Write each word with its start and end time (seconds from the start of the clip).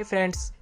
हे 0.00 0.04
friends 0.04 0.52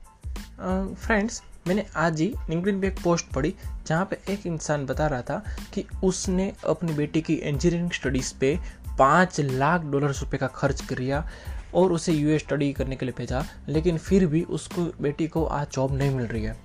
friends 1.06 1.43
मैंने 1.66 1.85
आज 1.96 2.21
ही 2.21 2.27
LinkedIn 2.50 2.80
पे 2.80 2.87
एक 2.87 3.03
पोस्ट 3.03 3.27
पढ़ी 3.27 3.54
जहाँ 3.87 4.04
पे 4.04 4.18
एक 4.32 4.46
इंसान 4.46 4.87
बता 4.87 5.07
रहा 5.07 5.22
था 5.22 5.45
कि 5.75 5.84
उसने 6.04 6.53
अपनी 6.68 6.93
बेटी 6.93 7.21
की 7.21 7.34
इंजीनियरिंग 7.34 7.91
स्टडीज़ 7.91 8.32
पे 8.41 8.59
पाँच 8.98 9.41
लाख 9.41 9.82
डॉलर 9.82 10.09
रुपये 10.09 10.38
का 10.38 10.46
खर्च 10.46 10.80
किया 10.80 11.29
और 11.74 11.93
उसे 11.93 12.12
यूएस 12.12 12.43
स्टडी 12.43 12.73
करने 12.73 12.96
के 12.96 13.06
लिए 13.06 13.14
भेजा, 13.19 13.45
लेकिन 13.69 13.98
फिर 13.98 14.27
भी 14.27 14.43
उसको 14.43 14.84
बेटी 15.02 15.29
को 15.29 15.45
आज 15.45 15.66
जॉब 15.73 15.96
नहीं 15.96 16.11
मिल 16.11 16.27
रही 16.27 16.43
है। 16.43 16.57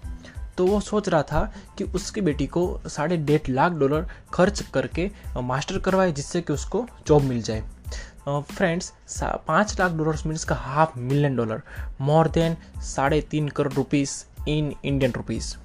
तो 0.57 0.67
वो 0.67 0.79
सोच 0.79 1.09
रहा 1.09 1.23
था 1.23 1.53
कि 1.77 1.83
उसकी 1.83 2.21
बेटी 2.21 2.47
को 2.47 2.81
साढ़े 2.87 3.17
डेढ़ 3.17 3.49
लाख 3.49 3.71
डॉलर 3.71 4.09
खर्च 4.33 4.63
करके 4.73 5.09
मास्टर 5.41 5.79
करवाए 5.79 6.11
जिससे 6.11 6.41
कि 6.41 6.53
उसको 6.53 6.85
जॉब 7.07 7.21
मिल 7.21 7.41
जाए। 7.41 7.63
फ्रेंड्स 8.29 8.93
पाँच 9.23 9.79
लाख 9.79 9.91
डॉलर 9.91 10.17
मीन्स 10.25 10.43
का 10.43 10.55
half 10.55 10.99
million 10.99 11.35
dollar 11.35 11.61
more 12.01 12.27
than 12.27 12.81
साढ़े 12.81 13.21
तीन 13.21 13.47
crore 13.47 13.73
rupees 13.73 14.23
in 14.49 14.75
Indian 14.85 15.11
rupees 15.11 15.55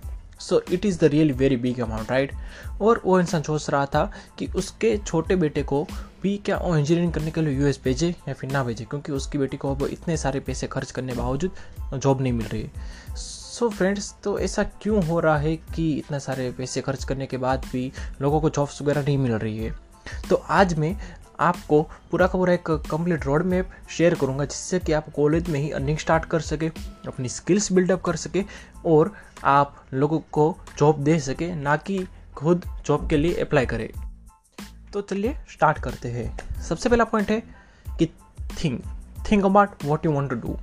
so 0.40 0.62
it 0.72 0.86
is 0.86 1.00
the 1.00 1.04
real 1.04 1.32
very 1.32 1.56
big 1.56 1.80
amount 1.80 2.10
right 2.10 2.32
और 2.80 3.02
वो 3.04 3.20
इंसान 3.20 3.42
सोच 3.42 3.70
रहा 3.70 3.86
था 3.86 4.12
कि 4.38 4.46
उसके 4.46 4.96
छोटे 5.06 5.36
बेटे 5.36 5.62
को 5.62 5.86
भी 6.22 6.36
क्या 6.38 6.58
वो 6.58 6.76
इंजीनियरिंग 6.76 7.12
करने 7.12 7.30
के 7.30 7.40
लिए 7.40 7.58
यूएस 7.58 7.80
भेजे 7.84 8.14
या 8.28 8.34
फिर 8.34 8.50
ना 8.50 8.64
भेजे? 8.64 8.84
क्योंकि 8.84 9.12
उसकी 9.12 9.38
बेटी 9.38 9.56
को 9.56 9.74
अब 9.74 9.82
इतने 9.82 10.16
सारे 10.16 10.40
पैसे 10.40 10.66
खर्च 10.66 10.90
करने 10.90 11.12
के 11.12 11.18
बावजूद 11.18 11.52
जॉब 11.94 12.20
नहीं 12.20 12.32
मिल 12.32 12.46
रही 12.46 12.62
है। 12.62 12.70
सो 13.16 13.68
so 13.68 13.74
फ्रेंड्स 13.74 14.14
तो 14.24 14.38
ऐसा 14.38 14.62
क्यों 14.64 15.06
हो 15.06 15.20
रहा 15.20 15.38
है 15.38 15.56
कि 15.56 15.92
इतने 15.92 16.20
सारे 16.20 16.50
पैसे 16.50 16.80
खर्च 16.80 17.04
करने 17.04 17.26
के 17.26 17.36
बाद 17.36 17.64
भी 17.72 17.92
लोगों 18.20 18.40
को 18.40 18.50
जॉब्स 18.50 18.82
वगैरह 18.82 19.02
नहीं 19.02 19.18
मिल 19.18 19.32
रही 19.32 19.58
है? 19.58 19.78
तो 20.30 20.36
आज 20.36 20.78
मैं 20.78 20.96
आपको 21.40 21.82
पूरा 22.10 22.26
का 22.26 22.32
पूरा 22.32 22.52
एक 22.52 22.70
कंप्लीट 22.90 23.26
रोड 23.26 23.44
मैप 23.44 23.70
शेयर 23.90 24.14
करूँगा, 24.14 24.44
जिससे 24.44 24.78
कि 24.78 24.92
आप 24.92 25.08
कॉलेज 25.08 25.48
में 25.48 25.60
ही 25.60 25.70
अर्निंग 25.70 25.98
स्टार्ट 25.98 26.24
कर 26.24 26.40
सके, 26.40 26.68
अपनी 27.06 27.28
स्किल्स 27.28 27.72
बिल्डअप 27.72 28.02
कर 28.02 28.16
सके, 28.16 28.44
और 28.86 29.12
आप 29.44 29.76
लोगों 29.94 30.20
को 30.32 30.56
जॉब 30.78 30.98
दे 30.98 31.18
सके, 31.20 31.54
ना 31.54 31.76
कि 31.76 32.06
खुद 32.36 32.64
जॉब 32.86 33.08
के 33.08 33.16
लिए 33.16 33.34
अप्लाई 33.34 33.66
करें। 33.66 33.88
तो 34.92 35.00
चलिए 35.00 35.36
स्टार्ट 35.52 35.78
करते 35.78 36.08
हैं। 36.08 36.62
सबसे 36.62 36.88
पहला 36.88 37.04
पॉइंट 37.04 37.30
है 37.30 37.42
कि 37.98 38.06
think 38.64 38.82
think 39.30 39.44
about 39.44 39.84
what 39.84 40.06
you 40.06 40.12
want 40.12 40.30
to 40.30 40.36
do 40.36 40.58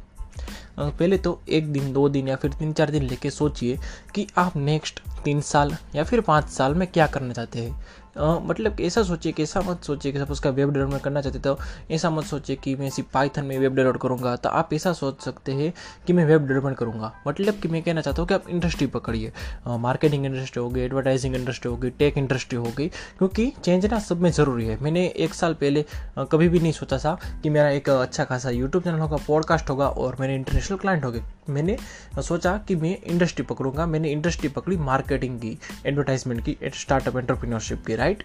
पहले 0.80 1.18
तो 1.18 1.40
एक 1.50 1.72
दिन, 1.74 1.94
दो 1.94 2.08
दिन 2.10 2.28
या 2.28 2.36
फिर 2.36 2.54
तीन, 2.54 2.74
चार 2.74 2.92
दिन 2.92 3.04
लेके 3.04 3.30
सोचिए 3.30 3.78
कि 4.16 4.28
आप 4.38 4.56
नेक्स्ट 4.56 5.00
तीन 5.24 5.42
साल 5.42 5.76
या 5.96 6.04
फिर 6.04 6.22
पाँच 6.22 6.50
साल 6.50 6.76
में 6.76 6.88
क्या 6.88 7.08
करना 7.08 7.34
चाहते 7.34 7.60
हैं। 7.60 7.86
मतलब 8.18 8.80
ऐसा 8.82 9.04
सोचिए 9.04 9.32
कि 9.32 9.44
ऐसा 9.44 9.62
मत 9.62 9.84
सोचिए 9.84 10.12
कि 10.12 10.20
सपोज़ 10.20 10.42
का 10.42 10.50
वेब 10.50 10.72
डेवलपमेंट 10.74 11.04
करना 11.04 11.22
चाहते 11.22 11.40
तो 11.40 11.58
ऐसा 11.92 12.10
मत 12.10 12.26
सोचिए 12.26 12.56
कि 12.56 12.76
मैं 12.76 12.90
सिर्फ़ 12.90 13.12
पाइथन 13.14 13.46
में 13.46 13.58
वेब 13.60 13.76
डेवलप 13.76 13.98
करूँगा। 14.02 14.36
तो 14.36 14.50
आप 14.50 14.74
ऐसा 14.74 14.94
सोच 14.94 15.22
सकते 15.22 15.52
हैं 15.52 15.72
कि 16.08 16.14
मैं 16.14 16.26
वेब 16.26 16.48
डेवलपमेंट 16.48 16.78
करूँगा। 16.78 17.12
मतलब 17.28 17.60
कि 17.62 17.68
मैं 17.68 17.82
कहना 17.84 18.02
चाहता 18.02 18.22
हूँ 18.22 18.28
कि 18.28 18.34
आप 18.34 18.50
इंडस्ट्री 18.50 18.88
पकड़िए। 18.88 19.32
मार्केटिंग 19.68 20.26
इंडस्ट्री 20.26 20.64
होगी 20.64 20.82
एडवर्टाइजिंग 20.82 21.36
इंडस्ट्री 21.36 21.72
होगी 21.72 21.90
टेक 21.90 22.18
इंडस्ट्री 22.18 22.58
होगी 22.58 22.88
क्योंकि 23.18 23.52
चेंज 23.64 23.86
ना 23.86 24.00
सब 24.00 24.22
में 24.22 24.32
ज़रूरी 24.32 24.66
है। 24.66 24.82
मैंने 24.84 25.06
एक 25.08 25.34
साल 25.34 25.54
पहले 25.54 25.86
कभी 26.20 26.50
भी 26.50 26.60
नहीं 26.60 26.72
सोचा 26.72 26.98
था 26.98 27.18
कि 27.44 27.50
मेरा 27.50 27.70
एक 27.70 27.90
अच्छा 27.90 28.24
खासा 28.24 28.50
यूट्यूब 28.50 28.84
चैनल 28.84 29.00
होगा 29.00 29.18
पॉडकास्ट 29.28 29.70
होगा 29.70 29.88
और 29.88 30.18
मेरे 30.20 30.36
इंटरनेशनल 30.36 30.78
क्लाइंट 30.78 31.06
होंगे। 31.06 31.22
मैंने 31.50 31.78
सोचा 32.20 32.58
कि 32.58 32.76
मैं 32.76 33.02
इंडस्ट्री 33.02 33.44
पकड़ूँगा 33.46 33.86
मैंने 33.86 34.10
इंडस्ट्री 34.10 34.50
पकड़ी 34.50 34.78
मार्केटिंग 34.78 35.40
की 35.40 35.60
एडवर्टाइजमेंट 35.86 36.46
की 36.46 36.58
स्टार्टअप 36.64 37.18
एंटरप्रीनरशिप 37.18 37.86
की 37.86 37.96
राइट 37.96 38.24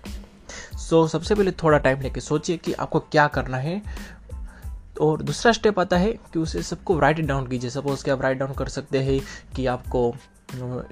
सो 0.78 1.04
so, 1.04 1.12
सबसे 1.12 1.34
पहले 1.34 1.50
थोड़ा 1.52 1.78
टाइम 1.78 2.00
लेके 2.00 2.20
सोचिए 2.20 2.56
कि 2.56 2.72
आपको 2.72 3.00
क्या 3.00 3.26
करना 3.26 3.56
है। 3.56 3.82
और 5.00 5.22
दूसरा 5.22 5.52
स्टेप 5.52 5.78
आता 5.80 5.96
है 5.96 6.12
कि 6.12 6.38
उसे 6.38 6.62
सबको 6.62 6.98
राइट 6.98 7.20
डाउन 7.20 7.46
कीजिए। 7.46 7.70
सपोज़ 7.70 8.04
कि 8.04 8.10
आप 8.10 8.22
राइट 8.22 8.38
डाउन 8.38 8.52
कर 8.52 8.68
सकते 8.68 8.98
हैं 8.98 9.20
कि 9.56 9.66
आपको 9.66 10.14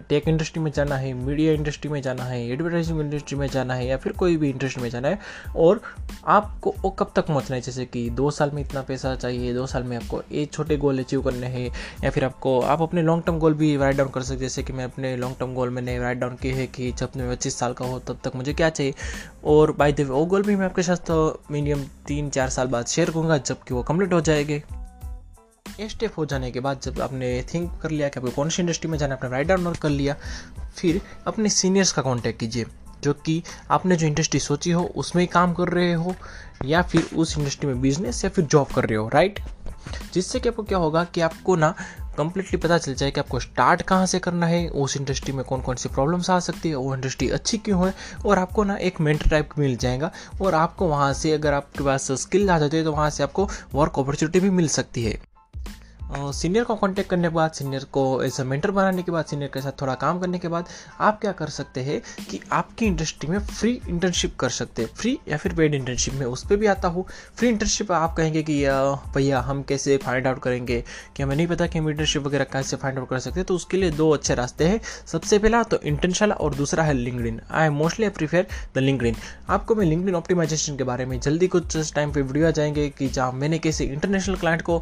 टेक 0.09 0.29
इंडस्ट्री 0.29 0.63
में 0.63 0.71
जाना 0.73 0.97
है, 0.97 1.13
मीडिया 1.13 1.53
इंडस्ट्री 1.53 1.91
में 1.91 2.01
जाना 2.03 2.25
है 2.25 2.51
एडवर्टाइजिंग 2.51 3.01
इंडस्ट्री 3.01 3.39
में 3.39 3.47
जाना 3.49 3.75
है 3.75 3.87
या 3.87 3.97
फिर 3.97 4.13
कोई 4.13 4.37
भी 4.37 4.51
इंडस्ट्री 4.51 4.83
में 4.83 4.91
जाना 4.91 5.09
है, 5.09 5.19
और 5.57 5.81
आपको 6.27 6.75
वो 6.79 6.91
कब 6.91 7.13
तक 7.17 7.27
पहुँचना 7.27 7.57
है 7.57 7.63
जैसे 7.63 7.85
कि 7.85 8.11
दो 8.11 8.31
साल 8.31 8.51
में 8.51 8.63
इतना 8.63 8.83
पैसा 8.83 9.15
चाहिए, 9.15 9.55
दो 9.55 9.67
साल 9.67 9.83
में 9.83 9.97
आपको 9.97 10.23
एक 10.33 10.53
छोटे 10.53 10.77
गोल 10.77 10.99
अचीव 10.99 11.23
करने 11.23 11.47
हैं, 11.47 11.71
या 12.05 12.11
फिर 12.11 12.25
आपको, 12.25 12.61
आप 12.61 12.83
अपने 12.83 13.03
लॉन्ग 13.03 13.25
टर्म 13.25 13.39
गोल 13.39 13.55
भी 13.55 13.77
राइट 13.77 13.97
डाउन 13.97 14.09
कर 14.09 14.23
सकते 14.23 14.41
जैसे 14.41 14.63
कि 14.63 14.73
मैं 14.73 14.85
अपने 14.85 15.17
लॉन्ग 15.17 15.37
टर्म 15.41 15.55
गोल 15.55 15.71
मैंने 15.71 15.99
राइट 15.99 16.19
डाउन 16.19 16.37
किए 16.37 16.53
हैं 16.53 16.69
कि 16.69 16.93
जब 16.93 17.09
मैं 17.17 17.31
पच्चीस 17.31 17.59
साल 17.59 17.73
का 17.73 17.85
हो, 17.85 17.99
तब 17.99 18.19
तक 18.25 18.37
मुझे 18.37 18.53
क्या 18.53 18.71
चाहिए? 18.71 18.95
और 19.45 19.73
बाई 19.73 19.93
द 19.93 20.01
वो 20.01 20.25
गोल 20.27 20.43
भी 20.43 20.57
मैं 20.57 20.67
आपके 20.67 20.83
साथ 20.83 21.11
मिनिमम 21.51 21.83
तीन 22.07 22.31
चार 22.31 22.49
साल 22.49 22.67
बाद 22.67 22.87
शेयर 22.87 23.11
करूँगा, 23.11 23.39
जबकि 23.39 23.75
वो 23.75 23.83
कंप्लीट 23.83 24.13
हो 24.13 24.21
जाएँगे। 24.21 24.63
ये 25.79 25.89
स्टेप 25.89 26.13
हो 26.19 26.25
जाने 26.27 26.51
के 26.51 26.61
बाद 26.61 26.81
जब 26.83 27.01
आपने 27.01 27.27
थिंक 27.55 27.71
कर 27.83 27.91
लिया 27.91 28.09
कि 28.09 28.21
आपको 28.21 28.31
कौन 28.31 28.49
सी 28.49 28.63
इंडस्ट्री 28.63 28.91
में 28.91 28.97
जाना 28.99 29.15
आपने 29.15 29.29
राइट 29.31 29.47
डाउन 29.47 29.75
कर 29.75 29.89
लिया, 29.89 30.15
फिर 30.77 31.01
अपने 31.27 31.49
सीनियर्स 31.49 31.93
का 31.93 32.03
कॉन्टैक्ट 32.03 32.41
कीजिए, 32.41 32.67
जो 33.03 33.13
कि 33.13 33.43
आपने 33.71 33.97
जो 33.97 34.07
इंडस्ट्री 34.07 34.41
सोची 34.41 34.71
हो, 34.71 34.83
उसमें 34.97 35.23
ही 35.23 35.27
काम 35.27 35.53
कर 35.55 35.69
रहे 35.69 35.93
हो, 35.93 36.15
या 36.65 36.83
फिर 36.83 37.09
उस 37.17 37.39
इंडस्ट्री 37.39 37.69
में 37.69 37.81
बिज़नेस 37.81 38.25
या 38.25 38.31
फिर 38.31 38.45
जॉब 38.45 38.67
कर 38.67 38.85
रहे 38.85 38.99
हो 38.99 39.09
राइट 39.09 39.41
जिससे 40.15 40.41
कि 40.41 40.49
आपको 40.49 40.63
क्या 40.63 40.79
होगा 40.79 41.03
कि 41.05 41.21
आपको 41.21 41.55
ना 41.57 41.75
कम्प्लीटली 42.17 42.57
पता 42.61 42.79
चल 42.79 42.95
जाए 42.95 43.11
कि 43.11 43.21
आपको 43.21 43.41
स्टार्ट 43.41 43.83
कहाँ 43.83 44.07
से 44.07 44.19
करना 44.19 44.47
है, 44.47 44.69
उस 44.69 44.97
इंडस्ट्री 44.97 45.33
में 45.33 45.45
कौन 45.45 45.61
कौन 45.61 45.77
सी 45.77 45.89
प्रॉब्लम्स 45.89 46.31
आ 46.31 46.39
सकती 46.41 46.69
है, 46.69 46.75
वो 46.75 46.95
इंडस्ट्री 46.95 47.29
अच्छी 47.29 47.59
क्यों 47.59 47.87
है, 47.87 47.95
और 48.27 48.39
आपको 48.39 48.65
ना 48.65 48.77
एक 48.77 49.01
मेंटर 49.01 49.31
टाइप 49.31 49.59
मिल 49.59 49.77
जाएगा, 49.77 50.11
और 50.43 50.55
आपको 50.55 50.89
वहाँ 50.89 51.13
से 51.13 51.33
अगर 51.33 51.55
आपके 51.55 51.85
पास 51.85 52.11
स्किल 52.13 52.51
आ 52.51 52.59
जाती 52.59 52.77
है 52.77 52.85
तो 52.85 52.93
वहाँ 52.93 53.11
से 53.11 53.23
आपको 53.23 53.49
वर्क 53.75 53.99
अपॉर्चुनिटी 53.99 54.41
भी 54.41 54.51
मिल 54.51 54.69
सकती 54.69 55.05
है। 55.05 55.28
सीनियर 56.17 56.65
को 56.65 56.75
कांटेक्ट 56.75 57.11
करने 57.11 57.29
के 57.29 57.35
बाद 57.35 57.51
सीनियर 57.51 57.85
को 57.85 58.23
एज 58.23 58.41
अ 58.41 58.45
मेंटर 58.45 58.71
बनाने 58.71 59.03
के 59.03 59.13
बाद 59.13 59.25
सीनियर 59.25 59.51
के 59.55 59.61
साथ 59.61 59.73
थोड़ा 59.83 59.95
काम 59.95 60.21
करने 60.21 60.39
के 60.39 60.49
बाद, 60.49 60.69
आप 61.01 61.21
क्या 61.21 61.33
कर 61.33 61.49
सकते 61.49 61.81
हैं 61.81 62.01
कि 62.31 62.41
आपकी 62.53 62.87
इंडस्ट्री 62.87 63.31
में 63.31 63.39
फ्री 63.39 63.81
इंटर्नशिप 63.89 64.37
कर 64.37 64.49
सकते 64.49 64.83
हैं। 64.83 64.89
फ्री 64.95 65.19
या 65.29 65.37
फिर 65.37 65.55
पेड 65.55 65.75
इंटर्नशिप 65.75 66.15
में 66.15 66.25
उस 66.27 66.47
पर 66.47 66.57
भी 66.57 66.67
आता 66.67 66.89
हूँ। 66.89 67.05
फ्री 67.37 67.49
इंटर्नशिप 67.49 67.93
आप 67.93 68.15
कहेंगे 68.17 68.43
कि 68.43 68.55
भैया, 69.15 69.41
हम 69.41 69.63
कैसे 69.63 69.97
फाइंड 69.97 70.27
आउट 70.27 70.43
करेंगे? 70.43 70.83
कि 71.17 71.23
हमें 71.23 71.37
नहीं 71.37 71.47
पता 71.47 71.67
कि 71.67 71.79
हम 71.79 71.89
इंटर्नशिप 71.91 72.23
वगैरह 72.23 72.45
कैसे 72.45 72.77
फाइंड 72.77 72.99
आउट 72.99 73.09
कर 73.09 73.19
सकते 73.19 73.41
हैं। 73.41 73.47
तो 73.47 73.55
उसके 73.55 73.77
लिए 73.77 73.91
दो 73.91 74.11
अच्छे 74.11 74.35
रास्ते 74.35 74.69
हैं। 74.69 74.81
सबसे 75.07 75.39
पहला 75.39 75.63
तो 75.63 75.81
इंटर्नशाला 75.83 76.35
और 76.35 76.55
दूसरा 76.55 76.85
है 76.85 76.95
linked 76.95 77.41
I 77.51 77.69
mostly 77.69 78.05
I 78.07 78.11
prefer 78.11 78.47
the 78.75 78.79
linked 78.79 79.15
आपको 79.49 79.75
मैं 79.75 79.87
लिंकड 79.87 80.15
ऑप्टिमाइजेशन 80.15 80.77
के 80.77 80.85
बारे 80.85 81.07
में 81.07 81.19
जल्दी 81.21 81.47
कुछ 81.49 81.95
टाइम 81.95 82.13
पर 82.13 82.23
वीडियो 82.23 82.47
आ 82.49 82.51
जाएँगे 82.51 82.89
कि 82.89 83.09
जहाँ 83.09 83.33
मैंने 83.33 83.59
कैसे 83.59 83.85
इंटरनेशनल 83.85 84.37
क्लाइंट 84.37 84.63
को 84.63 84.79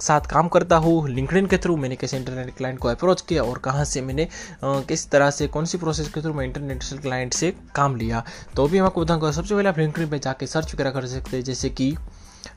साथ 0.00 0.26
काम 0.30 0.48
करता 0.48 0.76
हूँ 0.76 1.08
लिंकडिन 1.08 1.46
के 1.46 1.58
थ्रू 1.58 1.76
मैंने 1.76 1.96
कैसे 1.96 2.16
इंटरनेट 2.16 2.54
क्लाइंट 2.56 2.78
को 2.78 2.88
अप्रोच 2.88 3.20
किया 3.20 3.42
और 3.42 3.58
कहाँ 3.58 3.84
से 3.84 4.00
मैंने 4.00 4.28
किस 4.64 5.08
तरह 5.10 5.30
से, 5.30 5.46
कौन 5.46 5.64
सी 5.64 5.78
प्रोसेस 5.78 6.08
के 6.08 6.20
थ्रू 6.20 6.32
मैं 6.34 6.44
इंटरनेशनल 6.44 6.98
क्लाइंट 6.98 7.34
से 7.34 7.54
काम 7.74 7.96
लिया। 7.96 8.24
तो 8.56 8.68
भी 8.68 8.80
मैं 8.80 8.86
आपको 8.86 9.04
बताऊँगा, 9.04 9.30
सबसे 9.30 9.54
पहले 9.54 9.68
आप 9.68 9.78
लिंकडिन 9.78 10.10
पे 10.10 10.18
जाके 10.18 10.46
सर्च 10.46 10.74
वगैरह 10.74 10.90
कर 10.90 11.06
सकते 11.06 11.36
हैं, 11.36 11.44
जैसे 11.44 11.70
कि 11.70 11.94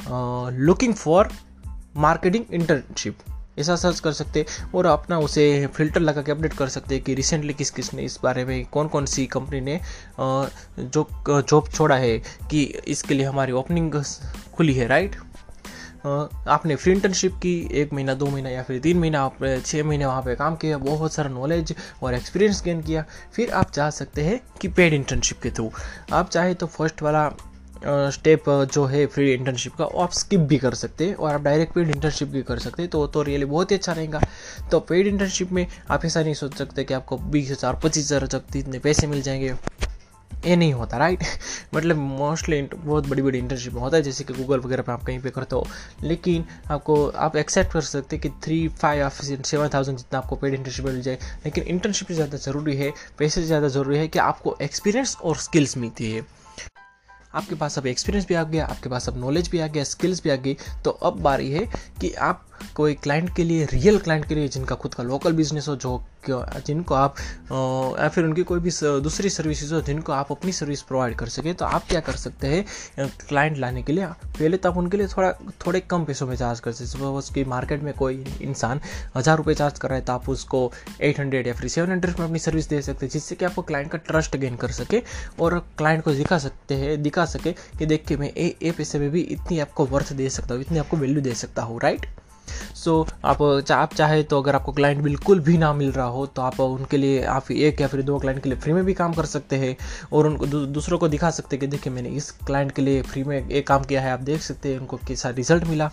लुकिंग 0.10 0.94
फॉर 0.96 1.32
मार्केटिंग 1.98 2.54
इंटर्नशिप 2.54 3.18
ऐसा 3.60 3.76
सर्च 3.76 4.00
कर 4.00 4.12
सकते 4.14 4.46
और 4.76 4.86
अपना 4.86 5.18
उसे 5.20 5.46
फ़िल्टर 5.68 6.02
लगा 6.02 6.22
के 6.22 6.32
अपडेट 6.32 6.54
कर 6.54 6.68
सकते 6.70 7.00
कि 7.00 7.14
रिसेंटली 7.14 7.54
किस 7.54 7.72
किस 7.72 7.94
ने 7.94 8.04
इस 8.04 8.20
बारे 8.24 8.44
में 8.46 8.66
कौन 8.66 8.88
कौन 8.88 9.06
सी 9.06 9.26
कंपनी 9.26 9.62
ने 9.62 9.80
जो 10.20 11.08
जॉब 11.42 11.70
छोड़ा 11.70 11.96
है, 11.96 12.18
कि 12.18 12.64
इसके 12.88 13.14
लिए 13.14 13.26
हमारी 13.26 13.52
ओपनिंग 13.54 14.02
खुली 14.56 14.74
है 14.74 14.88
राइट 14.88 15.16
आपने 16.48 16.76
फ्री 16.76 16.94
इंटर्नशिप 16.94 17.34
की, 17.36 17.56
एक 17.74 17.94
महीना, 17.94 18.14
दो 18.14 18.28
महीना 18.28 18.50
या 18.50 18.64
फिर 18.64 18.80
तीन 18.82 19.00
महीना 19.00 19.22
आप 19.22 19.38
छः 19.66 19.84
महीने 19.84 20.06
वहाँ 20.06 20.22
पे 20.22 20.36
काम 20.36 20.56
किया, 20.56 20.78
बहुत 20.80 21.14
सारा 21.14 21.30
नॉलेज 21.32 21.76
और 22.04 22.14
एक्सपीरियंस 22.14 22.64
गेन 22.64 22.82
किया, 22.82 23.06
फिर 23.34 23.52
आप 23.52 23.72
जा 23.74 23.90
सकते 23.92 24.24
हैं 24.24 24.40
कि 24.62 24.68
पेड 24.70 24.94
इंटर्नशिप 24.94 25.42
के 25.44 25.52
थ्रू 25.52 25.72
आप 26.14 26.30
चाहे 26.30 26.54
तो 26.54 26.66
फ़र्स्ट 26.68 27.02
वाला 27.02 27.30
स्टेप 28.12 28.44
जो 28.74 28.86
है 28.86 29.06
फ्री 29.08 29.32
इंटर्नशिप 29.34 29.74
का, 29.76 29.86
वो 29.86 30.02
आप 30.02 30.12
स्किप 30.12 30.40
भी 30.42 30.58
कर 30.58 30.74
सकते 30.76 31.06
हैं 31.06 31.16
और 31.16 31.34
आप 31.34 31.42
डायरेक्ट 31.42 31.74
पेड 31.74 31.90
इंटर्नशिप 31.90 32.28
भी 32.28 32.42
कर 32.44 32.60
सकते 32.60 32.82
हैं 32.82 32.90
तो 32.92 33.06
तो 33.08 33.22
रियली 33.24 33.46
बहुत 33.46 33.72
ही 33.72 33.76
अच्छा 33.76 33.94
रहेगा। 33.94 34.22
तो 34.72 34.80
पेड 34.82 35.08
इंटर्नशिप 35.08 35.52
में 35.52 35.66
आप 35.90 36.06
ऐसा 36.06 36.24
नहीं 36.24 36.34
सोच 36.34 36.58
सकते 36.58 36.84
कि 36.84 36.94
आपको 36.94 37.18
बीस 37.18 37.52
हज़ार, 37.52 37.80
पच्चीस 37.84 38.06
हज़ार 38.06 38.28
तक 38.30 38.56
इतने 38.58 38.80
पैसे 38.80 39.08
मिल 39.08 39.22
जाएँगे। 39.22 39.54
ये 40.46 40.56
नहीं 40.56 40.74
होता 40.74 40.98
राइट 40.98 41.24
मतलब 41.76 41.96
मोस्टली 41.96 42.62
बहुत 42.62 43.08
बड़ी 43.08 43.22
बड़ी 43.22 43.40
इंटर्नशिप 43.40 43.76
होता 43.76 43.98
है, 43.98 44.04
जैसे 44.04 44.24
कि 44.24 44.34
गूगल 44.34 44.60
वगैरह 44.60 44.84
पे 44.84 44.92
आप 44.92 45.04
कहीं 45.04 45.20
पे 45.20 45.30
करते 45.30 45.56
हो। 45.56 45.68
लेकिन 46.04 46.46
आपको, 46.72 47.08
आप 47.08 47.36
एक्सेप्ट 47.36 47.74
कर 47.74 47.82
सकते 47.82 48.16
हैं 48.16 48.22
कि 48.22 48.30
थ्री 48.44 48.68
फाइव 48.68 49.00
या 49.00 49.10
सेवन 49.10 49.70
थाउज़ेंड 49.74 49.98
जितना 49.98 50.20
आपको 50.20 50.36
पेड 50.36 50.54
इंटर्नशिप 50.54 50.86
मिल 50.86 51.02
जाए। 51.02 51.18
लेकिन 51.46 51.64
इंटर्नशिप 51.64 52.12
ज़्यादा 52.12 52.38
ज़रूरी 52.38 52.76
है, 52.76 52.94
पैसे 53.20 53.44
ज़्यादा 53.44 53.68
ज़रूरी 53.68 53.98
है 53.98 54.08
कि 54.08 54.20
आपको 54.20 54.58
एक्सपीरियंस 54.62 55.18
और 55.24 55.38
स्किल्स 55.38 55.78
मिलती 55.78 56.12
है। 56.12 56.26
आपके 57.34 57.56
पास 57.56 57.78
अब 57.78 57.88
एक्सपीरियंस 57.88 58.28
भी 58.28 58.34
आ 58.34 58.44
गया, 58.44 58.66
आपके 58.66 58.90
पास 58.90 59.10
अब 59.10 59.18
नॉलेज 59.18 59.50
भी 59.50 59.60
आ 59.60 59.68
गया 59.68 59.84
स्किल्स 59.84 60.24
भी 60.24 60.30
आ 60.30 60.36
गई। 60.36 60.58
तो 60.86 60.92
अब 60.92 61.20
बारी 61.22 61.52
है 61.52 61.66
कि 62.02 62.14
आप 62.14 62.46
कोई 62.76 62.94
क्लाइंट 62.94 63.36
के 63.36 63.44
लिए 63.44 63.66
रियल 63.66 63.98
क्लाइंट 63.98 64.26
के 64.26 64.36
लिए, 64.36 64.48
जिनका 64.48 64.76
खुद 64.76 64.94
का 64.94 65.04
लोकल 65.04 65.34
बिज़नेस 65.34 65.68
हो, 65.68 65.76
जो 65.76 66.04
जिनको 66.68 66.96
आप 66.96 67.16
या 68.00 68.08
फिर 68.10 68.26
उनकी 68.26 68.44
कोई 68.44 68.60
भी 68.60 68.72
दूसरी 69.02 69.30
सर्विसेज़ 69.30 69.74
हो 69.74 69.82
जिनको 69.82 70.14
आप 70.14 70.32
अपनी 70.32 70.52
सर्विस 70.52 70.82
प्रोवाइड 70.82 71.16
कर 71.16 71.30
सके 71.30 71.54
तो 71.54 71.66
आप 71.68 71.88
क्या 71.90 72.00
कर 72.00 72.16
सकते 72.18 72.48
हैं 72.48 73.10
क्लाइंट 73.28 73.58
लाने 73.58 73.84
के 73.84 73.94
लिए 73.94 74.06
पहले 74.06 74.58
तो 74.58 74.70
आप 74.70 74.78
उनके 74.78 74.98
लिए 74.98 75.08
थोड़ा 75.08 75.32
थोड़े 75.66 75.80
कम 75.90 76.06
पैसों 76.06 76.28
में 76.28 76.36
चार्ज 76.36 76.60
कर 76.60 76.72
सकते 76.72 76.86
सपोज़ 76.88 77.16
उसकी 77.18 77.44
मार्केट 77.46 77.84
में 77.84 77.94
कोई 77.94 78.24
इंसान 78.42 78.82
हज़ार 79.18 79.38
रुपये 79.38 79.56
चार्ज 79.56 79.80
कर 79.80 79.90
रहा 79.90 80.00
है 80.00 80.06
तो 80.06 80.14
आप 80.14 80.30
उसको 80.30 80.72
एट 81.02 81.20
हंड्रेड 81.20 81.48
या 81.48 81.54
फिर 81.54 81.70
सेवन 81.70 81.92
हंड्रेड 81.92 82.20
में 82.20 82.26
अपनी 82.26 82.40
सर्विस 82.40 82.70
दे 82.70 82.82
सकते 82.82 83.06
हैं 83.06 83.12
जिससे 83.12 83.36
कि 83.36 83.46
आपको 83.46 83.62
क्लाइंट 83.62 83.92
का 83.92 83.98
ट्रस्ट 84.08 84.38
गेन 84.38 84.56
कर 84.56 84.72
सके 84.74 85.02
और 85.40 85.60
क्लाइंट 85.78 86.04
को 86.04 86.14
दिखा 86.14 86.38
सकते 86.38 86.76
हैं 86.76 87.02
दिखा 87.04 87.26
सके 87.28 87.52
कि 87.80 87.86
देख 87.86 88.06
के 88.06 88.18
मैं 88.18 88.32
ए, 88.32 88.56
ए 88.64 88.72
पैसे 88.72 89.00
में 89.00 89.10
भी 89.12 89.22
इतनी 89.22 89.60
आपको 89.60 89.86
वर्थ 89.88 90.14
दे 90.14 90.30
सकता 90.30 90.54
हूँ 90.54 90.62
इतनी 90.62 90.78
आपको 90.78 90.98
वैल्यू 90.98 91.22
दे 91.22 91.34
सकता 91.36 91.62
हूँ 91.62 91.80
राइट 91.80 92.06
सो 92.88 93.08
so, 93.10 93.14
आप 93.26 93.42
आप 93.72 93.94
चाहे 93.94 94.24
तो 94.24 94.42
अगर 94.42 94.56
आपको 94.56 94.72
क्लाइंट 94.72 95.02
बिल्कुल 95.02 95.40
भी 95.40 95.58
ना 95.58 95.74
मिल 95.74 95.92
रहा 95.92 96.06
हो 96.06 96.26
तो 96.26 96.42
आप 96.42 96.60
उनके 96.60 96.98
लिए 96.98 97.24
आप 97.24 97.52
एक 97.52 97.82
या 97.82 97.88
फिर 97.88 98.02
दो 98.02 98.20
क्लाइंट 98.20 98.44
के 98.44 98.50
लिए 98.50 98.60
फ्री 98.60 98.74
में 98.74 98.86
भी 98.86 98.94
काम 98.94 99.14
कर 99.14 99.26
सकते 99.26 99.56
हैं 99.56 99.76
और 100.14 100.28
उनको 100.28 100.46
दूसरों 100.48 100.98
को 100.98 101.08
दिखा 101.08 101.30
सकते 101.30 101.56
हैं 101.56 101.60
कि 101.60 101.68
देखिए 101.68 101.94
मैंने 101.94 102.10
इस 102.10 102.32
क्लाइंट 102.32 102.72
के 102.72 102.82
लिए 102.82 103.02
फ्री 103.02 103.24
में 103.24 103.50
एक 103.50 103.68
काम 103.68 103.84
किया 103.84 104.02
है 104.02 104.12
आप 104.12 104.20
देख 104.20 104.42
सकते 104.42 104.70
हैं 104.70 104.80
उनको 104.80 104.98
कैसा 104.98 105.30
रिज़ल्ट 105.30 105.64
मिला। 105.64 105.92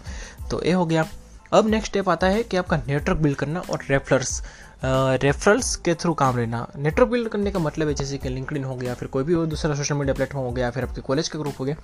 तो 0.50 0.64
ये 0.64 0.72
हो 0.72 0.86
गया। 0.86 1.06
अब 1.52 1.68
नेक्स्ट 1.68 1.90
स्टेप 1.90 2.08
आता 2.08 2.26
है 2.26 2.42
कि 2.42 2.56
आपका 2.56 2.76
नेटवर्क 2.76 3.18
बिल्ड 3.18 3.36
करना 3.36 3.62
और 3.70 3.78
रेफरल्स 3.90 4.42
रेफरल्स 4.82 5.74
के 5.76 5.94
थ्रू 5.94 6.12
काम 6.14 6.36
लेना। 6.38 6.66
नेटवर्क 6.76 7.10
बिल्ड 7.10 7.28
करने 7.28 7.50
का 7.50 7.58
मतलब 7.58 7.88
है 7.88 7.94
जैसे 7.94 8.18
कि 8.18 8.28
लिंकडिन 8.28 8.64
हो 8.64 8.74
गया, 8.76 8.94
फिर 8.94 9.08
कोई 9.08 9.24
भी 9.24 9.34
दूसरा 9.46 9.74
सोशल 9.74 9.94
मीडिया 9.94 10.14
प्लेटफॉर्म 10.14 10.46
हो 10.46 10.52
गया, 10.52 10.70
फिर 10.70 10.84
आपके 10.84 11.00
कॉलेज 11.00 11.28
का 11.28 11.38
ग्रुप 11.38 11.60
हो 11.60 11.64
गया 11.64 11.76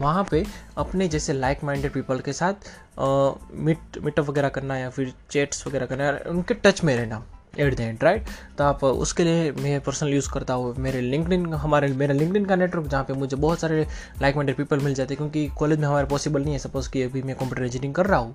वहाँ 0.00 0.26
पे 0.30 0.44
अपने 0.78 1.08
जैसे 1.08 1.32
लाइक 1.32 1.64
माइंडेड 1.64 1.92
पीपल 1.92 2.20
के 2.20 2.32
साथ 2.32 2.70
मीट 3.54 3.98
मीटअप 3.98 4.28
वगैरह 4.28 4.48
करना 4.48 4.78
या 4.78 4.90
फिर 4.90 5.12
चैट्स 5.30 5.66
वगैरह 5.66 5.86
करना, 5.86 6.18
उनके 6.30 6.54
टच 6.56 6.82
में 6.84 6.96
रहना। 6.96 7.22
एट 7.54 7.74
द 7.76 7.80
एंड 7.80 8.04
राइट 8.04 8.26
तो 8.58 8.64
आप 8.64 8.84
उसके 8.84 9.24
लिए 9.24 9.50
मैं 9.52 9.80
पर्सनल 9.80 10.10
यूज़ 10.10 10.30
करता 10.32 10.54
हूँ 10.54 10.74
मेरे 10.78 11.00
लिंकडिन 11.00 11.46
हमारे, 11.54 11.88
मेरा 11.88 12.14
लिंकडिन 12.14 12.44
का 12.44 12.56
नेटवर्क 12.56 12.86
जहाँ 12.86 13.04
पे 13.04 13.12
मुझे 13.12 13.36
बहुत 13.36 13.60
सारे 13.60 13.86
लाइक 14.22 14.36
माइंडेड 14.36 14.56
पीपल 14.56 14.80
मिल 14.80 14.94
जाते 14.94 15.14
हैं, 15.14 15.18
क्योंकि 15.18 15.46
कॉलेज 15.58 15.78
में 15.78 15.86
हमारे 15.86 16.06
पॉसिबल 16.06 16.42
नहीं 16.42 16.52
है। 16.52 16.58
सपोज़ 16.58 16.90
कि 16.90 17.02
अभी 17.02 17.22
मैं 17.22 17.36
कंप्यूटर 17.36 17.64
इंजीनियरिंग 17.64 17.94
कर 17.94 18.06
रहा 18.06 18.18
हूँ 18.18 18.34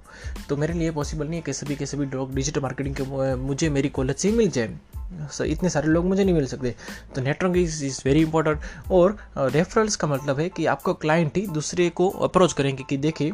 तो 0.49 0.57
मेरे 0.57 0.73
लिए 0.73 0.91
पॉसिबल 0.91 1.25
नहीं 1.25 1.35
है 1.35 1.41
कि 1.41 1.53
सभी 1.53 1.75
के 1.75 1.85
सभी 1.85 2.05
लोग 2.07 2.35
डिजिटल 2.35 2.61
मार्केटिंग 2.61 2.95
के 2.95 3.35
मुझे 3.37 3.69
मेरी 3.69 3.89
कॉलेज 3.89 4.15
से 4.15 4.29
ही 4.29 4.35
मिल 4.35 4.49
जाए। 4.49 4.77
सो 5.31 5.43
इतने 5.45 5.69
सारे 5.69 5.87
लोग 5.87 6.05
मुझे 6.05 6.23
नहीं 6.23 6.35
मिल 6.35 6.45
सकते। 6.45 6.75
तो 7.15 7.21
network 7.21 7.57
is 7.57 7.83
is 7.85 8.01
very 8.05 8.21
important 8.21 8.91
और 8.91 9.17
रेफरल्स 9.37 9.95
का 9.95 10.07
मतलब 10.07 10.39
है 10.39 10.49
कि 10.49 10.65
आपको 10.67 10.93
क्लाइंट 10.95 11.37
ही 11.37 11.45
दूसरे 11.49 11.89
को 11.89 12.09
अप्रोच 12.09 12.53
करेंगे 12.53 12.83
कि 12.89 12.97
देखिए 12.97 13.31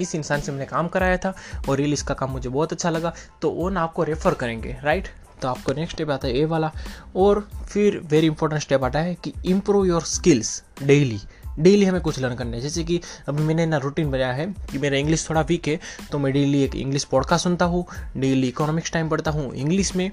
इस 0.00 0.14
इंसान 0.14 0.40
से 0.40 0.52
मैंने 0.52 0.66
काम 0.66 0.88
कराया 0.88 1.16
था 1.16 1.34
और 1.68 1.76
रियल 1.76 1.92
इसका 1.92 2.14
काम 2.14 2.30
मुझे 2.30 2.48
बहुत 2.48 2.72
अच्छा 2.72 2.90
लगा। 2.90 3.12
तो 3.42 3.50
वो 3.50 3.68
ना 3.70 3.82
आपको 3.82 4.04
रेफ़र 4.04 4.34
करेंगे 4.34 4.76
राइट 4.82 5.08
तो 5.42 5.48
आपको 5.48 5.72
नेक्स्ट 5.72 5.94
स्टेप 5.94 6.10
आता 6.10 6.28
है 6.28 6.38
ए 6.38 6.44
वाला। 6.44 6.70
और 7.16 7.40
फिर 7.68 7.98
वेरी 8.00 8.26
इंपॉर्टेंट 8.26 8.62
स्टेप 8.62 8.84
आता 8.84 8.98
है 8.98 9.14
कि 9.14 9.32
improve 9.46 9.86
your 9.86 10.02
skills 10.02 10.62
daily 10.82 11.20
daily 11.60 11.84
हमें 11.84 12.00
कुछ 12.00 12.18
लर्न 12.20 12.34
करना 12.34 12.56
है। 12.56 12.60
जैसे 12.62 12.84
कि 12.84 13.00
अभी 13.28 13.42
मैंने 13.42 13.66
ना 13.66 13.76
रूटीन 13.78 14.10
बनाया 14.10 14.32
है 14.32 14.46
कि 14.70 14.78
मेरा 14.78 14.96
इंग्लिश 14.96 15.28
थोड़ा 15.30 15.40
वीक 15.42 15.68
है 15.68 15.78
तो 16.12 16.18
मैं 16.18 16.32
डेली 16.32 16.62
एक 16.64 16.76
इंग्लिश 16.76 17.04
पॉडकास्ट 17.06 17.44
सुनता 17.44 17.64
हूँ 17.64 17.86
डेली 18.16 18.48
इकोनॉमिक्स 18.48 18.92
टाइम 18.92 19.08
पढ़ता 19.08 19.30
हूँ 19.30 19.52
इंग्लिश 19.54 19.94
में, 19.96 20.10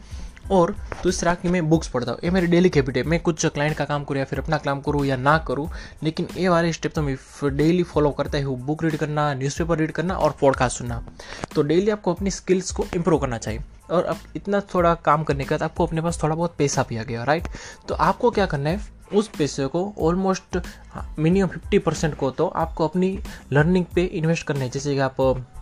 और 0.52 0.72
दूसरा 1.04 1.34
कि 1.34 1.50
मैं 1.50 1.70
बुक्स 1.70 1.88
पढ़ता 1.88 2.12
हूँ। 2.12 2.20
ये 2.24 2.30
मेरी 2.32 2.48
डेली 2.48 2.72
हैबिट 2.76 2.98
है। 2.98 3.04
मैं 3.04 3.20
कुछ 3.20 3.46
क्लाइंट 3.46 3.76
का 3.78 3.86
काम 3.86 4.04
करूँ 4.04 4.20
या 4.20 4.26
फिर 4.26 4.40
अपना 4.40 4.58
काम 4.58 4.82
करूँ 4.82 5.06
या 5.06 5.16
ना 5.18 5.38
करूँ, 5.38 5.68
लेकिन 6.04 6.28
ये 6.38 6.50
वाले 6.50 6.72
स्टेप 6.74 6.94
तो 6.94 7.02
मैं 7.02 7.16
डेली 7.58 7.84
फॉलो 7.84 8.12
करता 8.12 8.44
हूँ। 8.44 8.58
बुक 8.66 8.84
रीड 8.84 8.96
करना 8.98 9.34
न्यूज़पेपर 9.34 9.78
रीड 9.78 9.92
करना 9.92 10.16
और 10.16 10.36
पॉडकास्ट 10.42 10.78
सुनना। 10.78 11.04
तो 11.56 11.62
डेली 11.64 11.92
आपको 11.92 12.14
अपनी 12.14 12.32
स्किल्स 12.32 12.72
को 12.72 12.86
इम्प्रूव 12.96 13.20
करना 13.20 13.38
चाहिए। 13.38 13.60
और 13.92 14.06
अब 14.06 14.20
इतना 14.36 14.62
थोड़ा 14.74 14.94
काम 15.06 15.24
करने 15.24 15.44
के 15.44 15.56
बाद 15.56 15.64
आपको 15.64 15.86
अपने 15.86 16.02
पास 16.02 16.24
थोड़ा 16.24 16.36
बहुत 16.36 16.56
पैसा 16.58 16.86
भी 16.90 16.98
आ 16.98 17.04
गया 17.04 17.24
राइट 17.24 17.48
तो 17.88 17.96
आपको 17.96 18.32
क्या 18.32 18.46
करना 18.46 18.70
है? 18.70 18.80
उस 19.12 19.28
पैसे 19.38 19.66
को 19.68 19.92
ऑलमोस्ट 20.00 20.58
मिनिमम 21.20 21.48
फिफ्टी 21.48 21.80
परसेंट 21.80 22.16
को 22.16 22.32
तो 22.32 22.48
आपको 22.48 22.88
अपनी 22.88 23.18
लर्निंग 23.54 23.86
पे 23.96 24.04
इन्वेस्ट 24.04 24.48
करना 24.48 24.64
है। 24.64 24.70
जैसे 24.70 24.94
कि 24.94 25.00
आप 25.02 25.16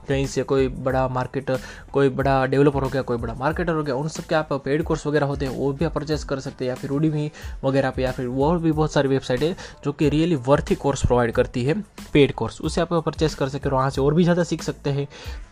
कहीं 0.08 0.26
से 0.28 0.44
कोई 0.44 0.68
बड़ा 0.68 1.08
मार्केटर 1.08 1.60
कोई 1.94 2.10
बड़ा 2.10 2.46
डेवलपर 2.46 2.84
हो 2.84 2.90
गया, 2.90 3.02
कोई 3.02 3.18
बड़ा 3.18 3.34
मार्केटर 3.34 3.74
हो 3.74 3.84
गया, 3.84 3.96
उन 3.96 4.08
सब 4.08 4.24
के 4.24 4.36
आप 4.36 4.54
पेड 4.56 4.84
कोर्स 4.84 5.06
वगैरह 5.08 5.26
होते 5.26 5.46
हैं, 5.46 5.56
वो 5.56 5.72
भी 5.74 5.86
आप 5.86 5.94
परचेस 5.94 6.24
कर 6.24 6.40
सकते 6.40 6.66
हैं। 6.66 6.70
या 6.70 6.76
फिर 6.76 6.90
उडी 6.90 7.32
वगैरह 7.64 7.92
पे, 7.92 8.04
या 8.04 8.12
फिर 8.12 8.28
और 8.28 8.60
भी 8.60 8.72
बहुत 8.72 8.94
सारी 8.94 9.08
वेबसाइट 9.08 9.44
है 9.44 9.56
जो 9.86 9.92
कि 9.92 10.10
रियली 10.10 10.36
वर्थी 10.48 10.76
कोर्स 10.76 11.06
प्रोवाइड 11.06 11.32
करती 11.32 11.64
है 11.66 11.74
पेड 12.14 12.34
कोर्स 12.34 12.62
उसे 12.62 12.82
आप 12.82 12.94
परचेस 12.96 13.36
कर 13.36 13.50
सकते 13.50 13.70
हैं 13.70 13.76
वहाँ 13.76 13.90
से 13.90 14.02
और 14.02 14.14
भी 14.14 14.24
ज़्यादा 14.24 14.44
सीख 14.44 14.64
सकते 14.64 14.90
हैं। 14.90 15.08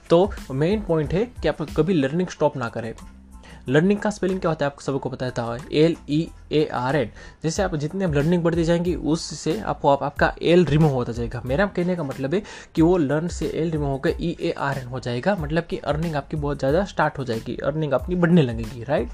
तो 0.10 0.30
मेन 0.52 0.82
पॉइंट 0.82 1.14
है 1.14 1.26
कि 1.42 1.48
आप 1.48 1.62
कभी 1.78 1.94
लर्निंग 1.94 2.28
स्टॉप 2.28 2.58
ना 2.58 2.70
करें। 2.70 2.94
लर्निंग 3.70 4.00
का 4.00 4.10
स्पेलिंग 4.10 4.40
क्या 4.40 4.50
होता 4.52 4.66
है? 4.66 4.72
आपको 4.72 4.82
सबको 4.82 5.10
पता 5.10 5.30
था 5.30 5.58
L 5.74 5.96
E 6.10 6.28
A 6.52 6.66
R 6.74 6.96
N 6.96 7.10
जैसे 7.44 7.64
आप 7.64 7.76
जितने 7.76 8.06
आप 8.06 8.14
लर्निंग 8.14 8.44
बढ़ती 8.44 8.64
जाएँगी 8.64 8.96
उससे 8.96 9.60
आपको 9.62 9.90
आप, 9.90 10.04
आपका 10.04 10.34
एल 10.42 10.66
रिमूव 10.66 10.94
होता 10.94 11.12
जाएगा। 11.12 11.42
मेरा 11.46 11.66
कहने 11.68 11.96
का 11.96 12.04
मतलब 12.04 12.34
है 12.34 12.42
कि 12.76 12.82
वो 12.82 12.98
लर्न 12.98 13.28
से 13.30 13.52
एल 13.56 13.72
रिमूव 13.72 13.90
होकर 13.90 14.16
ई 14.22 14.36
ए 14.42 14.52
आर 14.60 14.80
एन 14.80 14.88
हो 14.88 15.00
जाएगा। 15.00 15.36
मतलब 15.36 15.64
कि 15.64 15.78
अर्निंग 15.78 16.16
आपकी 16.16 16.38
बहुत 16.38 16.60
ज़्यादा 16.60 16.84
स्टार्ट 16.86 17.20
हो 17.20 17.24
जाएगी। 17.24 17.56
अर्निंग 17.66 17.94
अपनी 17.94 18.16
बढ़ने 18.16 18.42
लगेगी 18.42 18.84
राइट 18.84 19.10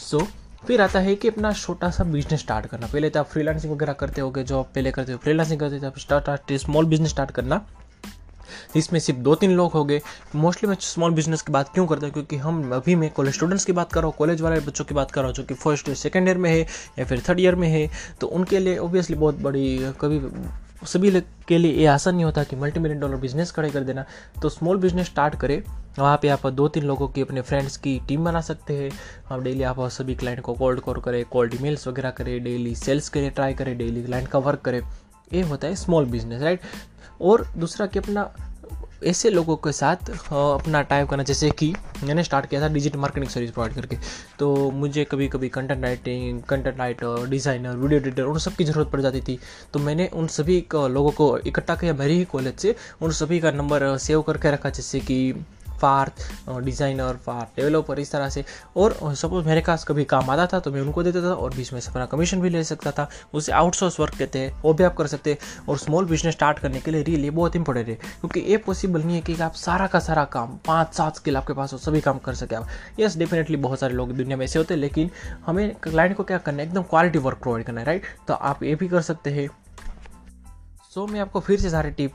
सो 0.00 0.18
so, 0.18 0.26
फिर 0.66 0.80
आता 0.80 1.00
है 1.00 1.14
कि 1.14 1.28
अपना 1.28 1.52
छोटा 1.52 1.90
सा 1.90 2.04
बिज़नेस 2.04 2.40
स्टार्ट 2.40 2.66
करना। 2.66 2.86
पहले 2.86 3.10
तो 3.10 3.20
आप 3.20 3.26
फ्रीलांसिंग 3.26 3.72
वगैरह 3.72 3.92
करते 3.92 4.20
हो 4.20 4.32
जो 4.38 4.58
आप 4.58 4.70
पहले 4.74 4.90
करते 4.90 5.12
हो। 5.12 5.18
फ्रीलांसिंग 5.18 5.60
करते 5.60 5.80
थे 5.80 5.86
आप 5.86 5.98
स्टार्ट 5.98 6.52
स्मॉल 6.54 6.86
बिज़नेस 6.86 7.10
स्टार्ट 7.10 7.30
करना। 7.30 7.64
इसमें 8.76 9.00
सिर्फ़ 9.00 9.20
दो 9.20 9.34
तीन 9.34 9.50
लोग 9.50 9.72
हो 9.72 9.84
गए। 9.84 10.00
मोस्टली 10.36 10.68
मैं 10.68 10.76
स्मॉल 10.80 11.12
बिज़नेस 11.12 11.42
की 11.42 11.52
बात 11.52 11.72
क्यों 11.74 11.86
करता 11.86 12.06
हूँ? 12.06 12.12
क्योंकि 12.12 12.36
हम 12.36 12.72
अभी 12.74 12.94
मैं 12.94 13.10
कॉलेज 13.10 13.34
स्टूडेंट्स 13.34 13.64
की 13.64 13.72
बात 13.72 13.92
कर 13.92 14.00
रहा 14.00 14.06
हूँ 14.06 14.14
कॉलेज 14.18 14.40
वाले 14.40 14.60
बच्चों 14.60 14.84
की 14.84 14.94
बात 14.94 15.10
कर 15.10 15.20
रहा 15.20 15.28
हूँ 15.28 15.34
जो 15.36 15.42
कि 15.42 15.54
फ़र्स्ट 15.54 15.88
ईयर 15.88 15.96
सेकेंड 15.96 16.28
ईयर 16.28 16.38
में 16.38 16.50
है 16.50 16.60
या 16.98 17.04
फिर 17.04 17.22
थर्ड 17.28 17.40
ईयर 17.40 17.54
में 17.54 17.68
है। 17.68 17.88
तो 18.20 18.26
उनके 18.28 18.58
लिए 18.58 18.76
ऑब्वियसली 18.78 19.16
बहुत 19.16 19.40
बड़ी, 19.40 19.92
कभी 20.00 20.20
सभी 20.86 21.10
के 21.48 21.56
लिए 21.58 21.72
ये 21.72 21.86
आसान 21.86 22.14
नहीं 22.14 22.24
होता 22.24 22.42
कि 22.44 22.56
मल्टी 22.56 22.80
मिलियन 22.80 23.00
डॉलर 23.00 23.16
बिज़नेस 23.16 23.50
खड़े 23.52 23.70
कर 23.70 23.80
देना। 23.80 24.04
तो 24.42 24.48
स्मॉल 24.48 24.76
बिज़नेस 24.80 25.06
स्टार्ट 25.06 25.34
करें। 25.34 25.62
वहाँ 25.98 26.18
पे 26.22 26.28
आप 26.28 26.46
दो 26.46 26.68
तीन 26.68 26.84
लोगों 26.84 27.08
की 27.08 27.20
अपने 27.20 27.40
फ्रेंड्स 27.40 27.76
की 27.76 27.98
टीम 28.08 28.24
बना 28.24 28.40
सकते 28.40 28.76
हैं। 28.76 28.90
आप 29.30 29.40
डेली 29.42 29.62
आप 29.62 29.80
सभी 29.90 30.14
क्लाइंट 30.14 30.40
को 30.40 30.54
कोल्ड 30.54 30.80
कॉल 30.80 31.00
करें 31.00 31.24
कोल्ड 31.24 31.54
ईमेल्स 31.54 31.86
वगैरह 31.88 32.10
करें 32.10 32.42
डेली 32.44 32.74
सेल्स 32.74 33.08
करें 33.08 33.30
ट्राई 33.30 33.54
करें 33.54 33.76
डेली 33.78 34.02
क्लाइंट 34.02 34.28
का 34.28 34.38
वर्क 34.38 34.60
करें। 34.60 34.80
ये 35.32 35.40
होता 35.42 35.68
है 35.68 35.74
स्मॉल 35.76 36.06
बिज़नेस 36.06 36.42
राइट 36.42 36.60
और 37.20 37.46
दूसरा 37.56 37.86
कि 37.86 37.98
अपना 37.98 38.30
ऐसे 39.06 39.30
लोगों 39.30 39.56
के 39.56 39.70
साथ 39.72 40.10
अपना 40.10 40.80
टाइप 40.82 41.08
करना, 41.08 41.22
जैसे 41.22 41.50
कि 41.50 41.72
मैंने 42.04 42.24
स्टार्ट 42.24 42.46
किया 42.46 42.60
था 42.60 42.68
डिजिटल 42.68 42.98
मार्केटिंग 42.98 43.30
सर्विस 43.30 43.50
प्रोवाइड 43.50 43.74
करके। 43.74 43.96
तो 44.38 44.70
मुझे 44.70 45.04
कभी 45.04 45.28
कभी 45.28 45.48
content 45.48 45.82
writing 45.82 46.40
content 46.42 46.78
writer 46.78 47.26
designer 47.28 47.76
video 47.76 48.00
editor 48.00 48.22
उन 48.22 48.38
सब 48.38 48.54
की 48.54 48.64
ज़रूरत 48.64 48.90
पड़ 48.92 49.00
जाती 49.00 49.20
थी। 49.20 49.38
तो 49.72 49.78
मैंने 49.78 50.08
उन 50.08 50.26
सभी 50.28 50.64
लोगों 50.74 51.10
को 51.10 51.36
इकट्ठा 51.38 51.74
किया 51.74 51.94
मेरे 51.94 52.14
ही 52.14 52.24
कॉलेज 52.24 52.56
से, 52.56 52.74
उन 53.02 53.10
सभी 53.12 53.40
का 53.40 53.50
नंबर 53.50 53.96
सेव 53.98 54.22
करके 54.22 54.50
रखा, 54.50 54.70
जैसे 54.70 55.00
कि 55.00 55.32
फार 55.80 56.12
डिज़ाइनर 56.60 57.16
फार 57.26 57.46
डेवलपर 57.56 57.98
इस 57.98 58.12
तरह 58.12 58.28
से। 58.28 58.44
और 58.76 58.96
सपोज़ 59.14 59.46
मेरे 59.46 59.60
पास 59.66 59.84
कभी 59.84 60.04
काम 60.06 60.30
आता 60.30 60.46
था 60.46 60.60
तो 60.60 60.72
मैं 60.72 60.80
उनको 60.80 61.02
देता 61.02 61.22
था 61.22 61.34
और 61.34 61.54
बीच 61.54 61.72
में 61.72 61.80
से 61.80 61.90
अपना 61.90 62.06
कमीशन 62.08 62.40
भी 62.40 62.50
ले 62.50 62.64
सकता 62.64 62.92
था। 62.92 63.08
उसे 63.34 63.52
आउटसोर्स 63.52 63.98
वर्क 64.00 64.14
कहते 64.18 64.38
हैं 64.38 64.60
वो 64.62 64.72
भी 64.74 64.84
आप 64.84 64.96
कर 64.96 65.06
सकते 65.06 65.30
हैं। 65.30 65.66
और 65.68 65.78
स्मॉल 65.78 66.06
बिज़नेस 66.06 66.34
स्टार्ट 66.34 66.58
करने 66.58 66.80
के 66.80 66.90
लिए 66.90 67.02
रियली 67.02 67.30
बहुत 67.32 67.56
इंपॉर्टेंट 67.56 67.88
है 67.88 67.94
क्योंकि 67.94 68.40
ये 68.42 68.56
पॉसिबल 68.60 69.02
नहीं 69.02 69.16
है 69.16 69.22
कि 69.22 69.40
आप 69.40 69.54
सारा 69.56 69.86
का 69.86 69.98
सारा 70.00 70.24
काम 70.32 70.56
पाँच 70.66 70.94
सात 70.94 71.16
स्किल 71.16 71.36
आपके 71.36 71.52
पास 71.52 71.72
हो 71.72 71.78
सभी 71.80 72.00
काम 72.00 72.18
कर 72.18 72.34
सके 72.34 72.54
आप। 72.54 72.68
यस 73.00 73.16
डेफिनेटली 73.18 73.56
बहुत 73.58 73.80
सारे 73.80 73.94
लोग 73.94 74.12
दुनिया 74.12 74.36
में 74.36 74.44
ऐसे 74.44 74.58
होते 74.58 74.74
हैं 74.74 74.80
लेकिन 74.80 75.10
हमें 75.46 75.74
क्लाइंट 75.82 76.16
को 76.16 76.24
क्या 76.24 76.38
करना 76.38 76.62
है? 76.62 76.68
एकदम 76.68 76.82
क्वालिटी 76.84 77.18
वर्क 77.18 77.38
प्रोवाइड 77.38 77.66
करना 77.66 77.80
है 77.80 77.86
राइट 77.86 78.04
तो 78.28 78.34
आप 78.34 78.62
ये 78.62 78.74
भी 78.74 78.88
कर 78.88 79.02
सकते 79.02 79.30
हैं। 79.30 79.48
सो 80.90 81.00
so, 81.00 81.10
मैं 81.12 81.20
आपको 81.20 81.40
फिर 81.40 81.60
से 81.60 81.70
सारे 81.70 81.90
टिप 81.92 82.12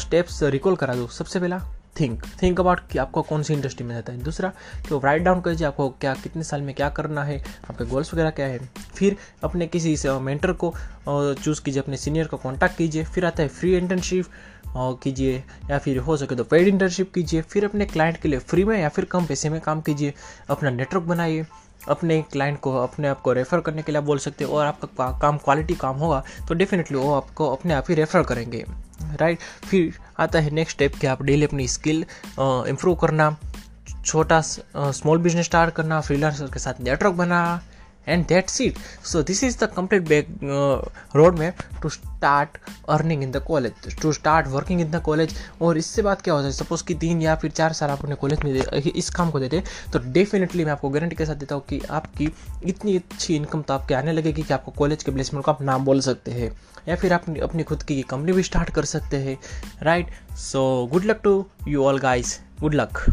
स्टेप्स 0.00 0.42
रिकॉल 0.44 0.76
करा 0.76 0.94
दूँ। 0.94 1.08
सबसे 1.10 1.40
पहला 1.40 1.58
थिंक 2.00 2.22
थिंक 2.42 2.60
अबाउट 2.60 2.80
कि 2.90 2.98
आपको 2.98 3.22
कौन 3.22 3.42
सी 3.42 3.54
इंडस्ट्री 3.54 3.86
में 3.86 3.94
जाता 3.94 4.12
है। 4.12 4.22
दूसरा, 4.22 4.48
कि 4.88 5.00
राइट 5.04 5.22
डाउन 5.22 5.40
कीजिए 5.40 5.66
आपको 5.66 5.88
क्या, 5.90 6.14
कितने 6.14 6.42
साल 6.42 6.62
में 6.62 6.74
क्या 6.74 6.88
करना 6.90 7.24
है, 7.24 7.42
आपके 7.70 7.84
गोल्स 7.84 8.12
वगैरह 8.14 8.30
क्या 8.30 8.46
है। 8.46 8.58
फिर 8.94 9.16
अपने 9.44 9.66
किसी 9.66 9.96
मेंटर 10.20 10.52
को 10.54 10.72
चूज़ 11.08 11.62
कीजिए, 11.62 11.82
अपने 11.82 11.96
सीनियर 11.96 12.26
को 12.26 12.36
कॉन्टैक्ट 12.38 12.76
कीजिए, 12.76 13.04
फिर 13.04 13.26
आता 13.26 13.42
है 13.42 13.48
फ्री 13.50 13.76
इंटर्नशिप 13.76 14.26
कीजिए, 14.76 15.42
या 15.70 15.78
फिर 15.78 15.98
हो 15.98 16.16
सके 16.16 16.34
तो 16.34 16.44
पेड 16.44 16.68
इंटर्नशिप 16.68 17.12
कीजिए, 17.14 17.42
फिर 17.42 17.64
अपने 17.64 17.86
क्लाइंट 17.86 18.16
के 18.16 18.28
लिए 18.28 18.38
फ्री 18.40 18.64
में 18.64 18.80
या 18.80 18.88
फिर 18.88 19.04
कम 19.04 19.26
पैसे 19.26 19.50
में 19.50 19.60
काम 19.60 19.80
कीजिए, 19.80 20.14
अपना 20.50 20.70
नेटवर्क 20.70 21.04
बनाइए, 21.04 21.46
अपने 21.88 22.20
क्लाइंट 22.32 22.58
को, 22.60 22.76
अपने 22.78 23.08
आप 23.08 23.20
को 23.20 23.32
रेफ़र 23.32 23.60
करने 23.60 23.82
के 23.82 23.92
लिए 23.92 23.98
आप 23.98 24.04
बोल 24.04 24.18
सकते 24.18 24.44
हो, 24.44 24.54
और 24.54 24.66
आपका 24.66 25.10
काम 25.20 25.38
क्वालिटी 25.38 25.74
काम 25.76 25.96
होगा 25.96 26.22
तो 26.48 26.54
डेफिनेटली 26.54 26.98
वो 26.98 27.14
आपको 27.14 27.48
अपने 27.48 27.74
आप 27.74 27.84
ही 27.88 27.94
रेफ़र 27.94 28.22
करेंगे। 28.22 28.64
राइट 29.16 29.38
फिर 29.70 29.98
आता 30.18 30.40
है 30.40 30.50
नेक्स्ट 30.50 30.76
स्टेप 30.76 30.94
कि 30.94 31.06
आप 31.06 31.22
डेली 31.22 31.44
अपनी 31.44 31.68
स्किल 31.68 32.04
इम्प्रूव 32.40 32.94
करना, 32.94 33.36
छोटा 34.04 34.40
स्मॉल 34.76 35.18
बिज़नेस 35.18 35.44
स्टार्ट 35.46 35.74
करना 35.74 36.00
फ्रीलांसर 36.00 36.46
के 36.46 36.58
साथ 36.58 36.80
नेटवर्क 36.80 37.14
बनाना 37.14 37.62
and 38.06 38.26
that's 38.28 38.60
it. 38.60 38.78
So 39.02 39.22
this 39.22 39.42
is 39.42 39.56
the 39.56 39.68
complete 39.76 40.08
back, 40.08 40.26
uh, 40.42 40.80
roadmap 41.14 41.62
to 41.82 41.90
start 41.90 42.58
earning 42.88 43.22
in 43.22 43.32
the 43.32 43.40
college. 43.40 43.86
To 44.02 44.12
start 44.12 44.50
working 44.54 44.82
in 44.84 44.90
the 44.94 45.00
college. 45.08 45.34
और 45.62 45.78
इससे 45.78 46.02
बात 46.02 46.22
क्या 46.22 46.34
होता 46.34 46.46
है? 46.46 46.52
सपोज़ 46.52 46.84
कि 46.84 46.94
तीन 46.94 47.22
या 47.22 47.34
फिर 47.36 47.50
चार 47.50 47.72
साल 47.72 47.90
आप 47.90 48.02
अपने 48.02 48.14
कॉलेज 48.14 48.42
में 48.44 48.92
इस 48.96 49.10
काम 49.10 49.30
को 49.30 49.40
देते 49.40 49.62
तो 49.92 49.98
डेफिनेटली 50.12 50.64
मैं 50.64 50.72
आपको 50.72 50.88
गारंटी 50.90 51.16
के 51.16 51.26
साथ 51.26 51.34
देता 51.34 51.54
हूँ 51.54 51.64
कि 51.68 51.80
आपकी 51.90 52.28
इतनी 52.66 52.96
अच्छी 52.96 53.36
इनकम 53.36 53.62
तो 53.62 53.74
आपके 53.74 53.94
आने 53.94 54.12
लगेगी 54.12 54.42
कि 54.42 54.54
आपको 54.54 54.72
कॉलेज 54.78 55.02
के 55.02 55.12
प्लेसमेंट 55.12 55.44
को 55.44 55.50
आप 55.52 55.62
नाम 55.62 55.84
बोल 55.84 56.00
सकते 56.00 56.32
हैं। 56.32 56.50
या 56.88 56.96
फिर 56.96 57.12
आप 57.12 57.30
अपनी 57.42 57.62
खुद 57.62 57.82
की 57.82 58.00
कंपनी 58.10 58.32
भी 58.32 58.42
स्टार्ट 58.42 58.70
कर 58.70 58.84
सकते 58.84 59.16
हैं। 59.16 59.38
Right 59.82 60.10
so 60.38 60.88
good 60.92 61.04
luck 61.04 61.20
to 61.24 61.44
you 61.68 61.84
all 61.84 61.98
guys 61.98 62.38
good 62.60 62.74
luck 62.74 63.04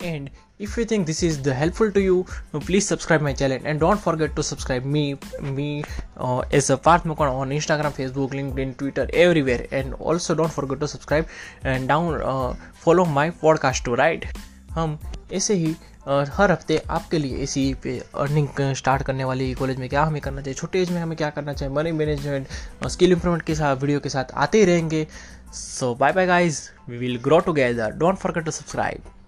and 0.00 0.30
if 0.58 0.76
you 0.76 0.84
think 0.84 1.06
this 1.06 1.22
is 1.22 1.42
the 1.42 1.52
helpful 1.54 1.90
to 1.90 2.00
you 2.00 2.24
please 2.52 2.86
subscribe 2.86 3.20
my 3.20 3.32
channel 3.32 3.58
and 3.64 3.80
don't 3.80 4.00
forget 4.00 4.34
to 4.36 4.42
subscribe 4.42 4.84
me 4.84 5.18
me 5.42 5.84
uh, 6.16 6.40
as 6.52 6.70
a 6.70 6.76
part 6.76 7.06
on 7.06 7.50
instagram 7.50 7.92
facebook 7.92 8.30
linkedin 8.30 8.76
twitter 8.76 9.08
everywhere 9.12 9.66
and 9.72 9.94
also 9.94 10.34
don't 10.34 10.52
forget 10.52 10.80
to 10.80 10.88
subscribe 10.88 11.26
and 11.64 11.88
down 11.88 12.20
uh, 12.22 12.54
follow 12.74 13.04
my 13.04 13.30
podcast 13.30 13.84
too 13.84 13.94
right 13.94 14.26
हम 14.74 14.98
ऐसे 15.32 15.54
ही 15.54 15.70
हर 16.08 16.50
हफ़्ते 16.52 16.76
आपके 16.90 17.18
लिए 17.18 17.42
ऐसी 17.42 17.62
पे 17.82 17.98
earning 18.24 18.48
start 18.76 19.02
करने 19.06 19.24
वाली 19.24 19.52
college 19.54 19.78
में 19.78 19.88
क्या 19.88 20.02
हमें 20.02 20.20
करना 20.22 20.40
चाहिए 20.40 20.54
छोटे 20.54 20.82
एज 20.82 20.90
में 20.90 21.00
हमें 21.02 21.16
क्या 21.18 21.30
करना 21.30 21.52
चाहिए 21.52 21.74
मनी 21.74 21.92
मैनेजमेंट 21.92 22.46
और 22.82 22.90
स्किल 22.90 23.12
इंप्रूवमेंट 23.12 23.42
के 23.46 23.54
साथ 23.54 23.76
वीडियो 23.76 24.00
के 24.00 24.08
साथ 24.08 24.32
आते 24.44 24.58
ही 24.58 24.64
रहेंगे 24.64 25.06
so 25.54 25.94
bye 26.00 26.12
bye 26.12 26.26
guys 26.26 26.68
we 26.88 26.98
will 26.98 27.18
grow 27.24 27.38
together 27.46 27.90
don't 27.98 28.18
forget 28.18 28.44
to 28.44 28.50
subscribe 28.50 29.19